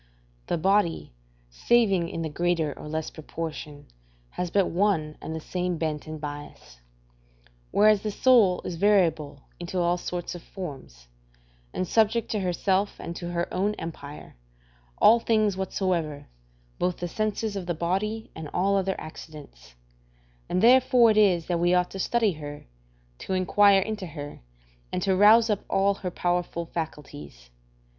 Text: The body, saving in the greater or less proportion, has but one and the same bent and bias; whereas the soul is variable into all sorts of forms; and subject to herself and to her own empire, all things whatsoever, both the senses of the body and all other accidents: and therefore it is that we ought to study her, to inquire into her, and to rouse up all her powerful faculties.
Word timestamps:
The 0.47 0.57
body, 0.57 1.13
saving 1.51 2.09
in 2.09 2.23
the 2.23 2.29
greater 2.29 2.73
or 2.75 2.87
less 2.87 3.11
proportion, 3.11 3.85
has 4.31 4.49
but 4.49 4.65
one 4.65 5.15
and 5.21 5.35
the 5.35 5.39
same 5.39 5.77
bent 5.77 6.07
and 6.07 6.19
bias; 6.19 6.79
whereas 7.69 8.01
the 8.01 8.09
soul 8.09 8.61
is 8.65 8.77
variable 8.77 9.43
into 9.59 9.77
all 9.77 9.97
sorts 9.99 10.33
of 10.33 10.41
forms; 10.41 11.07
and 11.71 11.87
subject 11.87 12.31
to 12.31 12.39
herself 12.39 12.95
and 12.99 13.15
to 13.17 13.29
her 13.29 13.47
own 13.53 13.75
empire, 13.75 14.35
all 14.97 15.19
things 15.19 15.55
whatsoever, 15.55 16.25
both 16.79 16.97
the 16.97 17.07
senses 17.07 17.55
of 17.55 17.67
the 17.67 17.75
body 17.75 18.31
and 18.33 18.49
all 18.55 18.77
other 18.77 18.95
accidents: 18.99 19.75
and 20.49 20.63
therefore 20.63 21.11
it 21.11 21.17
is 21.17 21.45
that 21.45 21.59
we 21.59 21.75
ought 21.75 21.91
to 21.91 21.99
study 21.99 22.31
her, 22.31 22.65
to 23.19 23.33
inquire 23.33 23.81
into 23.81 24.07
her, 24.07 24.39
and 24.91 25.03
to 25.03 25.15
rouse 25.15 25.47
up 25.47 25.59
all 25.69 25.93
her 25.93 26.09
powerful 26.09 26.65
faculties. 26.65 27.51